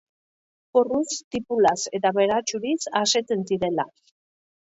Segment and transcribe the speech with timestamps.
[0.77, 3.87] Porruz, tipulaz eta baratxuriz asetzen zirela.